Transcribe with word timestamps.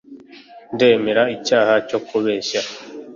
Ndemera 0.73 1.23
icyaha 1.35 1.73
cyo 1.87 1.99
kubeshya 2.07 2.61